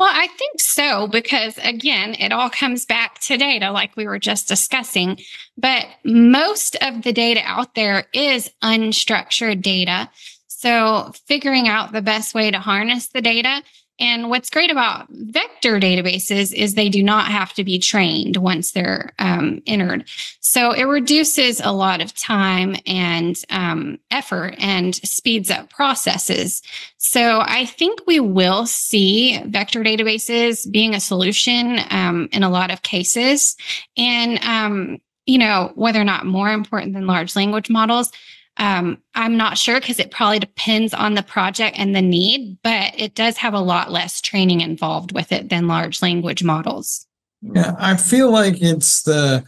Well, 0.00 0.08
I 0.10 0.28
think 0.28 0.62
so, 0.62 1.08
because 1.08 1.58
again, 1.62 2.14
it 2.18 2.32
all 2.32 2.48
comes 2.48 2.86
back 2.86 3.18
to 3.20 3.36
data, 3.36 3.70
like 3.70 3.94
we 3.98 4.06
were 4.06 4.18
just 4.18 4.48
discussing. 4.48 5.20
But 5.58 5.88
most 6.06 6.74
of 6.80 7.02
the 7.02 7.12
data 7.12 7.42
out 7.44 7.74
there 7.74 8.06
is 8.14 8.50
unstructured 8.64 9.60
data. 9.60 10.08
So, 10.46 11.12
figuring 11.26 11.68
out 11.68 11.92
the 11.92 12.00
best 12.00 12.34
way 12.34 12.50
to 12.50 12.58
harness 12.58 13.08
the 13.08 13.20
data 13.20 13.62
and 14.00 14.30
what's 14.30 14.48
great 14.48 14.70
about 14.70 15.06
vector 15.10 15.78
databases 15.78 16.54
is 16.54 16.74
they 16.74 16.88
do 16.88 17.02
not 17.02 17.26
have 17.26 17.52
to 17.52 17.62
be 17.62 17.78
trained 17.78 18.38
once 18.38 18.72
they're 18.72 19.12
um, 19.18 19.62
entered. 19.66 20.08
So 20.40 20.72
it 20.72 20.84
reduces 20.84 21.60
a 21.60 21.70
lot 21.70 22.00
of 22.00 22.14
time 22.14 22.76
and 22.86 23.36
um, 23.50 23.98
effort 24.10 24.54
and 24.58 24.94
speeds 24.96 25.50
up 25.50 25.68
processes. 25.68 26.62
So 26.96 27.42
I 27.44 27.66
think 27.66 28.00
we 28.06 28.20
will 28.20 28.66
see 28.66 29.42
vector 29.44 29.84
databases 29.84 30.70
being 30.70 30.94
a 30.94 31.00
solution 31.00 31.80
um, 31.90 32.28
in 32.32 32.42
a 32.42 32.50
lot 32.50 32.70
of 32.70 32.82
cases. 32.82 33.56
And, 33.98 34.42
um, 34.42 34.98
you 35.26 35.38
know, 35.38 35.72
whether 35.74 36.00
or 36.00 36.04
not 36.04 36.24
more 36.24 36.50
important 36.50 36.94
than 36.94 37.06
large 37.06 37.36
language 37.36 37.68
models, 37.68 38.10
um, 38.56 38.98
I'm 39.14 39.36
not 39.36 39.56
sure 39.56 39.80
because 39.80 39.98
it 39.98 40.10
probably 40.10 40.38
depends 40.38 40.92
on 40.92 41.14
the 41.14 41.22
project 41.22 41.78
and 41.78 41.94
the 41.94 42.02
need, 42.02 42.58
but 42.62 42.92
it 42.98 43.14
does 43.14 43.36
have 43.38 43.54
a 43.54 43.60
lot 43.60 43.90
less 43.90 44.20
training 44.20 44.60
involved 44.60 45.12
with 45.12 45.32
it 45.32 45.48
than 45.48 45.68
large 45.68 46.02
language 46.02 46.44
models. 46.44 47.06
Yeah, 47.42 47.74
I 47.78 47.96
feel 47.96 48.30
like 48.30 48.60
it's 48.60 49.02
the 49.02 49.44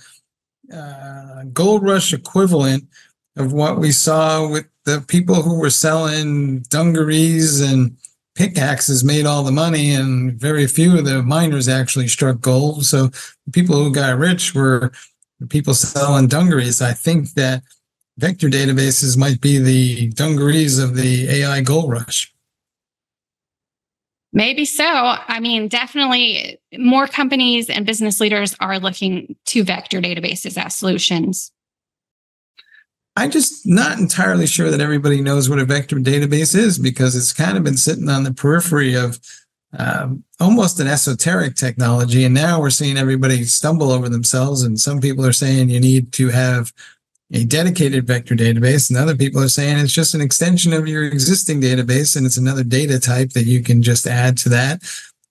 uh, 0.73 1.45
gold 1.53 1.83
rush 1.83 2.13
equivalent 2.13 2.85
of 3.37 3.53
what 3.53 3.79
we 3.79 3.93
saw 3.93 4.49
with 4.49 4.67
the 4.85 5.05
people 5.07 5.43
who 5.43 5.59
were 5.59 5.71
selling 5.71 6.61
dungarees 6.71 7.61
and 7.61 7.97
pickaxes 8.35 9.05
made 9.05 9.27
all 9.27 9.43
the 9.43 9.53
money 9.53 9.95
and 9.95 10.33
very 10.41 10.67
few 10.67 10.99
of 10.99 11.05
the 11.05 11.23
miners 11.23 11.69
actually 11.69 12.09
struck 12.09 12.41
gold. 12.41 12.87
So 12.87 13.09
the 13.09 13.53
people 13.53 13.77
who 13.77 13.93
got 13.93 14.19
rich 14.19 14.55
were 14.55 14.93
the 15.39 15.47
people 15.47 15.75
selling 15.75 16.29
dungarees. 16.29 16.81
I 16.81 16.93
think 16.93 17.35
that 17.35 17.63
vector 18.19 18.49
databases 18.49 19.17
might 19.17 19.41
be 19.41 19.59
the 19.59 20.09
dungarees 20.11 20.79
of 20.79 20.97
the 20.97 21.29
AI 21.29 21.61
gold 21.61 21.91
rush. 21.91 22.33
Maybe 24.33 24.65
so. 24.65 24.85
I 24.87 25.41
mean, 25.41 25.69
definitely 25.69 26.59
more 26.79 27.07
companies 27.07 27.69
and 27.69 27.85
business 27.85 28.19
leaders 28.19 28.57
are 28.61 28.79
looking 28.79 29.37
to 29.47 29.63
vector 29.63 30.01
databases 30.01 30.57
as 30.57 30.75
solutions. 30.75 31.53
I'm 33.15 33.31
just 33.31 33.67
not 33.67 33.99
entirely 33.99 34.47
sure 34.47 34.71
that 34.71 34.81
everybody 34.81 35.21
knows 35.21 35.51
what 35.51 35.59
a 35.59 35.67
vector 35.67 35.97
database 35.97 36.57
is 36.57 36.79
because 36.79 37.15
it's 37.15 37.35
kind 37.35 37.59
of 37.59 37.65
been 37.65 37.77
sitting 37.77 38.09
on 38.09 38.25
the 38.25 38.33
periphery 38.33 38.95
of 38.95 39.21
um, 39.79 40.25
almost 40.41 40.81
an 40.81 40.87
esoteric 40.87 41.55
technology. 41.55 42.25
And 42.25 42.35
now 42.35 42.59
we're 42.59 42.71
seeing 42.71 42.97
everybody 42.97 43.45
stumble 43.45 43.91
over 43.91 44.09
themselves. 44.09 44.63
And 44.63 44.81
some 44.81 45.01
people 45.01 45.27
are 45.27 45.33
saying 45.33 45.69
you 45.69 45.81
need 45.81 46.13
to 46.15 46.29
have 46.29 46.73
a 47.33 47.45
dedicated 47.45 48.07
vector 48.07 48.35
database, 48.35 48.91
and 48.91 48.99
other 48.99 49.17
people 49.17 49.43
are 49.43 49.49
saying 49.49 49.79
it's 49.79 49.93
just 49.93 50.15
an 50.15 50.21
extension 50.21 50.73
of 50.73 50.87
your 50.87 51.05
existing 51.05 51.61
database 51.61 52.15
and 52.15 52.27
it's 52.27 52.37
another 52.37 52.63
data 52.63 53.01
type 53.01 53.31
that 53.31 53.47
you 53.47 53.63
can 53.63 53.83
just 53.83 54.07
add 54.07 54.37
to 54.39 54.49
that. 54.51 54.83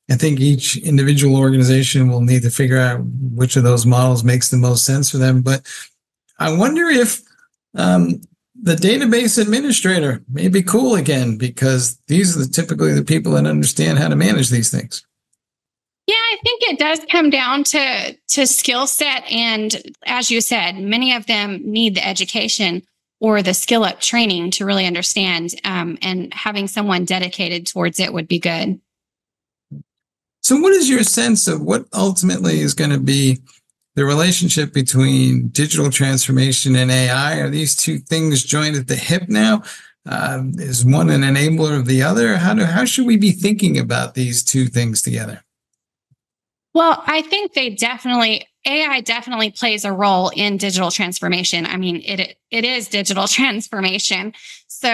I 0.09 0.15
think 0.15 0.39
each 0.39 0.77
individual 0.77 1.37
organization 1.37 2.09
will 2.09 2.21
need 2.21 2.41
to 2.41 2.49
figure 2.49 2.79
out 2.79 3.01
which 3.03 3.55
of 3.55 3.63
those 3.63 3.85
models 3.85 4.23
makes 4.23 4.49
the 4.49 4.57
most 4.57 4.83
sense 4.83 5.09
for 5.11 5.17
them. 5.17 5.41
But 5.41 5.65
I 6.39 6.55
wonder 6.57 6.87
if 6.87 7.21
um, 7.75 8.19
the 8.61 8.75
database 8.75 9.41
administrator 9.41 10.23
may 10.29 10.47
be 10.47 10.63
cool 10.63 10.95
again 10.95 11.37
because 11.37 11.97
these 12.07 12.35
are 12.35 12.45
the, 12.45 12.51
typically 12.51 12.93
the 12.93 13.03
people 13.03 13.33
that 13.33 13.45
understand 13.45 13.99
how 13.99 14.07
to 14.07 14.15
manage 14.15 14.49
these 14.49 14.71
things. 14.71 15.05
Think 16.43 16.63
it 16.63 16.79
does 16.79 16.99
come 17.11 17.29
down 17.29 17.63
to 17.65 18.17
to 18.29 18.47
skill 18.47 18.87
set 18.87 19.23
and 19.31 19.93
as 20.05 20.31
you 20.31 20.41
said, 20.41 20.77
many 20.77 21.13
of 21.13 21.25
them 21.27 21.61
need 21.63 21.95
the 21.95 22.07
education 22.07 22.83
or 23.19 23.43
the 23.43 23.53
skill 23.53 23.83
up 23.83 24.01
training 24.01 24.49
to 24.51 24.65
really 24.65 24.87
understand 24.87 25.53
um, 25.63 25.97
and 26.01 26.33
having 26.33 26.67
someone 26.67 27.05
dedicated 27.05 27.67
towards 27.67 27.99
it 27.99 28.11
would 28.11 28.27
be 28.27 28.39
good. 28.39 28.81
So 30.41 30.59
what 30.59 30.73
is 30.73 30.89
your 30.89 31.03
sense 31.03 31.47
of 31.47 31.61
what 31.61 31.85
ultimately 31.93 32.59
is 32.59 32.73
going 32.73 32.89
to 32.89 32.99
be 32.99 33.37
the 33.95 34.05
relationship 34.05 34.73
between 34.73 35.49
digital 35.49 35.91
transformation 35.91 36.75
and 36.75 36.89
AI? 36.89 37.39
Are 37.39 37.49
these 37.49 37.75
two 37.75 37.99
things 37.99 38.43
joined 38.43 38.75
at 38.75 38.87
the 38.87 38.95
hip 38.95 39.29
now? 39.29 39.61
Uh, 40.09 40.41
is 40.55 40.83
one 40.83 41.11
an 41.11 41.21
enabler 41.21 41.77
of 41.77 41.85
the 41.85 42.01
other? 42.01 42.37
How 42.37 42.55
do 42.55 42.65
how 42.65 42.85
should 42.85 43.05
we 43.05 43.17
be 43.17 43.31
thinking 43.31 43.77
about 43.77 44.15
these 44.15 44.43
two 44.43 44.65
things 44.65 45.03
together? 45.03 45.43
Well, 46.73 47.03
I 47.05 47.21
think 47.21 47.53
they 47.53 47.69
definitely 47.69 48.47
AI 48.65 49.01
definitely 49.01 49.51
plays 49.51 49.85
a 49.85 49.91
role 49.91 50.29
in 50.29 50.57
digital 50.57 50.91
transformation. 50.91 51.65
I 51.65 51.77
mean, 51.77 52.01
it 52.05 52.37
it 52.49 52.65
is 52.65 52.87
digital 52.87 53.27
transformation. 53.27 54.33
So 54.67 54.89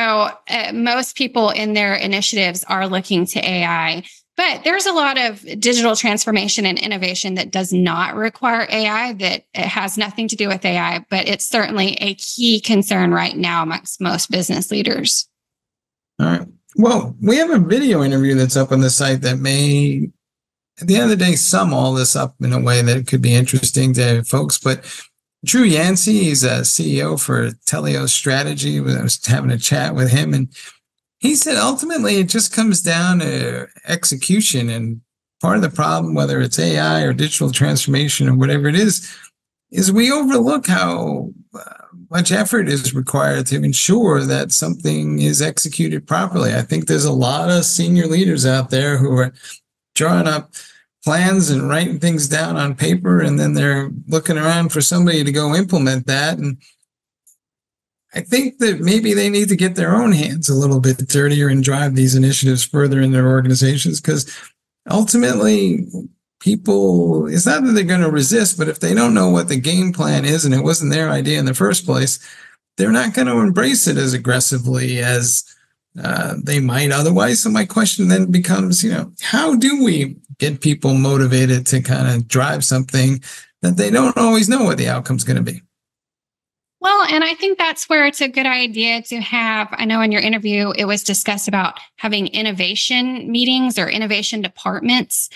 uh, 0.50 0.72
most 0.74 1.16
people 1.16 1.50
in 1.50 1.74
their 1.74 1.96
initiatives 1.96 2.64
are 2.66 2.88
looking 2.88 3.26
to 3.28 3.40
AI. 3.40 4.04
But 4.36 4.64
there's 4.64 4.86
a 4.86 4.94
lot 4.94 5.18
of 5.18 5.42
digital 5.60 5.96
transformation 5.96 6.68
and 6.68 6.78
innovation 6.78 7.34
that 7.36 7.50
does 7.50 7.74
not 7.74 8.14
require 8.14 8.68
AI, 8.70 9.14
that 9.14 9.46
it 9.56 9.66
has 9.66 9.98
nothing 9.98 10.28
to 10.28 10.36
do 10.36 10.48
with 10.48 10.64
AI, 10.64 11.04
but 11.10 11.28
it's 11.28 11.48
certainly 11.48 11.94
a 11.96 12.14
key 12.14 12.62
concern 12.62 13.12
right 13.12 13.36
now 13.36 13.64
amongst 13.64 14.00
most 14.00 14.30
business 14.30 14.70
leaders. 14.70 15.28
All 16.20 16.28
right. 16.28 16.48
Well, 16.76 17.16
we 17.20 17.38
have 17.38 17.50
a 17.50 17.58
video 17.58 18.04
interview 18.04 18.36
that's 18.36 18.56
up 18.56 18.72
on 18.72 18.82
the 18.82 18.92
site 18.92 19.22
that 19.22 19.40
may 19.40 20.12
at 20.80 20.88
the 20.88 20.96
end 20.96 21.06
of 21.06 21.10
the 21.10 21.26
day, 21.26 21.36
sum 21.36 21.74
all 21.74 21.94
this 21.94 22.16
up 22.16 22.36
in 22.42 22.54
a 22.54 22.62
way 22.62 22.82
that 22.82 22.98
it 22.98 23.08
could 23.08 23.22
be 23.22 23.34
interesting 23.34 23.94
to 23.94 24.24
folks. 24.24 24.58
But 24.58 24.86
Drew 25.44 25.64
Yancey, 25.64 26.24
he's 26.24 26.44
a 26.44 26.62
CEO 26.62 27.20
for 27.20 27.52
Teleios 27.66 28.10
Strategy. 28.10 28.80
I 28.80 29.02
was 29.02 29.24
having 29.26 29.52
a 29.52 29.58
chat 29.58 29.96
with 29.96 30.12
him, 30.12 30.34
and 30.34 30.50
he 31.20 31.36
said 31.36 31.58
ultimately 31.58 32.18
it 32.18 32.30
just 32.30 32.54
comes 32.54 32.82
down 32.82 33.20
to 33.20 33.68
execution. 33.88 34.70
And 34.70 35.02
part 35.42 35.56
of 35.56 35.64
the 35.64 35.70
problem, 35.70 36.14
whether 36.14 36.42
it's 36.42 36.60
AI 36.60 37.02
or 37.02 37.14
digital 37.14 37.52
transformation 37.52 38.30
or 38.30 38.36
whatever 38.36 38.68
it 38.68 38.76
is, 38.76 39.16
is 39.72 39.92
we 39.92 40.12
overlook 40.12 40.68
how 40.68 41.32
uh, 41.54 41.64
much 42.10 42.32
effort 42.32 42.70
is 42.70 42.94
required 42.94 43.48
to 43.48 43.58
ensure 43.58 44.24
that 44.24 44.52
something 44.52 45.20
is 45.20 45.42
executed 45.42 46.08
properly. 46.08 46.54
I 46.54 46.62
think 46.62 46.86
there's 46.86 47.06
a 47.06 47.12
lot 47.12 47.50
of 47.50 47.66
senior 47.66 48.08
leaders 48.08 48.46
out 48.46 48.70
there 48.70 48.98
who 48.98 49.12
are 49.18 49.34
drawing 49.98 50.28
up 50.28 50.52
plans 51.04 51.50
and 51.50 51.70
writing 51.70 52.00
things 52.00 52.28
down 52.28 52.56
on 52.58 52.76
paper 52.76 53.22
and 53.22 53.40
then 53.40 53.54
they're 53.54 53.90
looking 54.08 54.38
around 54.38 54.70
for 54.70 54.82
somebody 54.82 55.24
to 55.24 55.32
go 55.32 55.56
implement 55.56 56.06
that. 56.08 56.38
And 56.38 56.58
I 58.14 58.22
think 58.22 58.58
that 58.60 58.80
maybe 58.80 59.14
they 59.14 59.30
need 59.30 59.50
to 59.50 59.56
get 59.56 59.76
their 59.76 59.96
own 59.96 60.12
hands 60.12 60.50
a 60.50 60.56
little 60.56 60.80
bit 60.80 60.98
dirtier 60.98 61.50
and 61.50 61.64
drive 61.64 61.96
these 61.96 62.16
initiatives 62.16 62.64
further 62.64 63.02
in 63.02 63.12
their 63.12 63.28
organizations 63.28 64.02
because 64.02 64.32
ultimately 64.90 65.88
people 66.40 67.28
it's 67.28 67.46
not 67.46 67.64
that 67.64 67.72
they're 67.72 67.84
going 67.84 68.02
to 68.02 68.12
resist 68.12 68.58
but 68.58 68.68
if 68.68 68.80
they 68.80 68.94
don't 68.94 69.14
know 69.14 69.30
what 69.30 69.48
the 69.48 69.60
game 69.60 69.92
plan 69.92 70.24
is 70.24 70.46
and 70.46 70.54
it 70.54 70.64
wasn't 70.64 70.92
their 70.92 71.10
idea 71.10 71.40
in 71.40 71.46
the 71.46 71.54
first 71.54 71.86
place 71.86 72.20
they're 72.78 72.92
not 72.92 73.14
going 73.14 73.28
to 73.28 73.40
embrace 73.40 73.88
it 73.88 73.98
as 73.98 74.14
aggressively 74.14 75.00
as 75.00 75.44
uh, 76.02 76.36
they 76.44 76.60
might 76.60 76.92
otherwise. 76.92 77.42
So 77.42 77.50
my 77.50 77.66
question 77.66 78.08
then 78.08 78.32
becomes, 78.32 78.84
you 78.84 78.92
know, 78.92 79.12
how 79.22 79.56
do 79.56 79.84
we 79.84 80.18
get 80.40 80.62
people 80.62 80.94
motivated 80.94 81.66
to 81.68 81.82
kind 81.82 82.08
of 82.08 82.28
drive 82.28 82.64
something 82.64 83.22
that 83.62 83.78
they 83.78 83.90
don't 83.90 84.18
always 84.18 84.50
know 84.50 84.64
what 84.64 84.78
the 84.78 84.90
outcome's 84.90 85.24
going 85.24 85.38
to 85.38 85.52
be? 85.52 85.62
Well, 86.80 87.06
and 87.10 87.24
I 87.24 87.34
think 87.34 87.58
that's 87.58 87.90
where 87.90 88.06
it's 88.06 88.22
a 88.22 88.28
good 88.28 88.46
idea 88.46 89.02
to 89.02 89.20
have. 89.20 89.68
I 89.72 89.86
know 89.86 90.00
in 90.02 90.12
your 90.12 90.22
interview, 90.22 90.72
it 90.78 90.86
was 90.86 91.04
discussed 91.04 91.48
about 91.48 91.80
having 91.96 92.28
innovation 92.28 93.32
meetings 93.32 93.80
or 93.80 93.90
innovation 93.90 94.42
departments. 94.42 95.30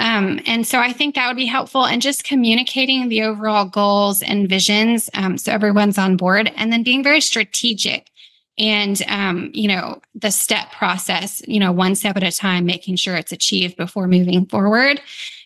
Um, 0.00 0.40
and 0.44 0.66
so 0.66 0.80
I 0.80 0.92
think 0.92 1.14
that 1.14 1.28
would 1.28 1.36
be 1.36 1.46
helpful 1.46 1.86
and 1.86 2.02
just 2.02 2.24
communicating 2.24 3.08
the 3.08 3.22
overall 3.22 3.64
goals 3.64 4.22
and 4.22 4.48
visions 4.48 5.08
um, 5.14 5.38
so 5.38 5.52
everyone's 5.52 5.98
on 5.98 6.16
board 6.16 6.50
and 6.56 6.72
then 6.72 6.82
being 6.82 7.04
very 7.04 7.20
strategic 7.20 8.10
and 8.58 9.02
um, 9.08 9.50
you 9.54 9.68
know 9.68 10.00
the 10.14 10.30
step 10.30 10.72
process 10.72 11.42
you 11.46 11.60
know 11.60 11.72
one 11.72 11.94
step 11.94 12.16
at 12.16 12.22
a 12.22 12.32
time 12.32 12.66
making 12.66 12.96
sure 12.96 13.14
it's 13.14 13.32
achieved 13.32 13.76
before 13.76 14.08
moving 14.08 14.46
forward 14.46 15.00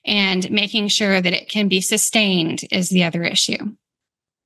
and 0.04 0.50
making 0.50 0.88
sure 0.88 1.20
that 1.20 1.32
it 1.32 1.48
can 1.48 1.68
be 1.68 1.80
sustained 1.80 2.62
is 2.72 2.88
the 2.88 3.04
other 3.04 3.22
issue. 3.22 3.58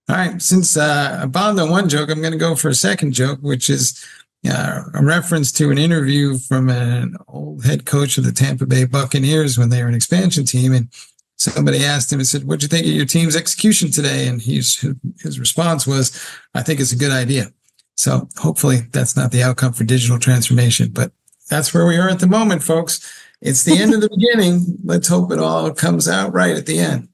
All 0.08 0.16
right. 0.16 0.40
Since 0.40 0.76
uh, 0.76 1.20
i 1.22 1.26
bombed 1.26 1.58
on 1.60 1.70
one 1.70 1.88
joke 1.88 2.10
i'm 2.10 2.20
going 2.20 2.32
to 2.32 2.38
go 2.38 2.54
for 2.54 2.68
a 2.68 2.74
second 2.74 3.12
joke 3.12 3.38
which 3.40 3.70
is 3.70 4.04
uh, 4.48 4.82
a 4.94 5.02
reference 5.02 5.50
to 5.50 5.70
an 5.70 5.78
interview 5.78 6.38
from 6.38 6.68
an 6.68 7.16
old 7.26 7.64
head 7.64 7.84
coach 7.84 8.16
of 8.18 8.24
the 8.24 8.32
tampa 8.32 8.66
bay 8.66 8.84
buccaneers 8.84 9.58
when 9.58 9.70
they 9.70 9.82
were 9.82 9.88
an 9.88 9.94
expansion 9.94 10.44
team. 10.44 10.72
And 10.72 10.88
somebody 11.36 11.84
asked 11.84 12.12
him 12.12 12.20
and 12.20 12.28
said 12.28 12.44
what'd 12.44 12.62
you 12.62 12.68
think 12.68 12.86
of 12.86 12.92
your 12.92 13.06
team's 13.06 13.36
execution 13.36 13.90
today? 13.90 14.28
And 14.28 14.40
he's, 14.40 14.84
his 15.20 15.38
response 15.40 15.86
was 15.86 16.20
i 16.54 16.62
think 16.62 16.80
it's 16.80 16.92
a 16.92 16.96
good 16.96 17.12
idea 17.12 17.50
so 17.96 18.28
hopefully 18.36 18.82
that's 18.92 19.16
not 19.16 19.32
the 19.32 19.42
outcome 19.42 19.72
for 19.72 19.84
digital 19.84 20.18
transformation, 20.18 20.90
but 20.92 21.12
that's 21.48 21.72
where 21.72 21.86
we 21.86 21.96
are 21.96 22.08
at 22.08 22.20
the 22.20 22.26
moment, 22.26 22.62
folks. 22.62 23.00
It's 23.40 23.64
the 23.64 23.78
end 23.78 23.94
of 23.94 24.00
the 24.00 24.08
beginning. 24.08 24.78
Let's 24.84 25.08
hope 25.08 25.32
it 25.32 25.38
all 25.38 25.72
comes 25.72 26.08
out 26.08 26.32
right 26.32 26.56
at 26.56 26.66
the 26.66 26.78
end. 26.78 27.08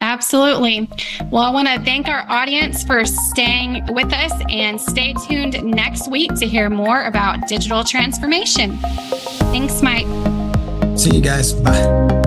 Absolutely. 0.00 0.88
Well, 1.30 1.42
I 1.42 1.50
want 1.50 1.68
to 1.68 1.80
thank 1.80 2.06
our 2.08 2.24
audience 2.28 2.84
for 2.84 3.04
staying 3.04 3.86
with 3.94 4.12
us 4.12 4.32
and 4.50 4.80
stay 4.80 5.14
tuned 5.26 5.62
next 5.64 6.10
week 6.10 6.34
to 6.34 6.46
hear 6.46 6.68
more 6.68 7.04
about 7.04 7.48
digital 7.48 7.82
transformation. 7.82 8.76
Thanks, 8.76 9.80
Mike. 9.82 10.06
See 10.98 11.14
you 11.14 11.22
guys. 11.22 11.54
Bye. 11.54 12.22